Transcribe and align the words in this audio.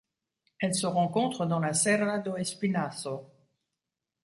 Elle 0.57 0.73
se 0.73 0.87
rencontre 0.87 1.45
dans 1.45 1.59
la 1.59 1.75
Serra 1.75 2.17
do 2.17 2.35
Espinhaço. 2.35 3.29